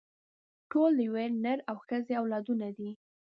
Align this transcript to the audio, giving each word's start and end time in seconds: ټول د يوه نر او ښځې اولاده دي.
ټول 0.71 0.91
د 0.97 0.99
يوه 1.07 1.23
نر 1.43 1.59
او 1.69 1.75
ښځې 1.87 2.13
اولاده 2.21 2.67
دي. 2.77 2.89